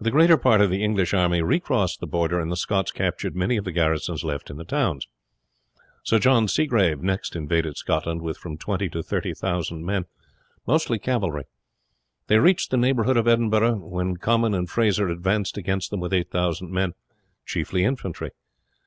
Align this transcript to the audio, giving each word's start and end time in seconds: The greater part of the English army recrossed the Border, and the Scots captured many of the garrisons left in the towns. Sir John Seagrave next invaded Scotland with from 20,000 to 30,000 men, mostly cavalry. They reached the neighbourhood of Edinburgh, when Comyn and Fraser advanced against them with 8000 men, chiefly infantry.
The 0.00 0.10
greater 0.10 0.38
part 0.38 0.62
of 0.62 0.70
the 0.70 0.82
English 0.82 1.12
army 1.12 1.42
recrossed 1.42 2.00
the 2.00 2.06
Border, 2.06 2.40
and 2.40 2.50
the 2.50 2.56
Scots 2.56 2.90
captured 2.90 3.36
many 3.36 3.58
of 3.58 3.66
the 3.66 3.72
garrisons 3.72 4.24
left 4.24 4.48
in 4.48 4.56
the 4.56 4.64
towns. 4.64 5.06
Sir 6.02 6.18
John 6.18 6.48
Seagrave 6.48 7.02
next 7.02 7.36
invaded 7.36 7.76
Scotland 7.76 8.22
with 8.22 8.38
from 8.38 8.56
20,000 8.56 8.90
to 8.92 9.06
30,000 9.06 9.84
men, 9.84 10.06
mostly 10.66 10.98
cavalry. 10.98 11.44
They 12.28 12.38
reached 12.38 12.70
the 12.70 12.78
neighbourhood 12.78 13.18
of 13.18 13.28
Edinburgh, 13.28 13.86
when 13.86 14.16
Comyn 14.16 14.54
and 14.56 14.66
Fraser 14.70 15.08
advanced 15.10 15.58
against 15.58 15.90
them 15.90 16.00
with 16.00 16.14
8000 16.14 16.70
men, 16.72 16.94
chiefly 17.44 17.84
infantry. 17.84 18.30